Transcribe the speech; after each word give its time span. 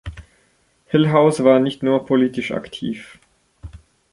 Hillhouse 0.87 1.43
war 1.43 1.59
nicht 1.59 1.83
nur 1.83 2.07
politisch 2.07 2.53
aktiv. 2.53 3.19